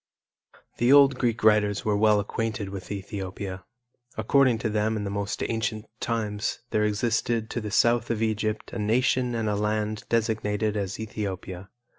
The 0.77 0.91
old 0.91 1.19
Greek 1.19 1.43
writers 1.43 1.85
were 1.85 1.95
well 1.95 2.19
acquainted 2.19 2.69
with 2.69 2.91
Ethiopia. 2.91 3.63
According 4.17 4.57
to 4.65 4.69
them 4.71 4.97
in 4.97 5.03
the 5.03 5.11
most 5.11 5.43
ancient 5.47 5.85
times 5.99 6.57
there 6.71 6.83
existed 6.83 7.51
to 7.51 7.61
the 7.61 7.69
South 7.69 8.09
of 8.09 8.23
Egypt 8.23 8.73
a 8.73 8.79
nation 8.79 9.35
and 9.35 9.47
a 9.47 9.55
land 9.55 10.05
designated 10.09 10.75
as 10.75 10.99
Ethiopia. 10.99 11.69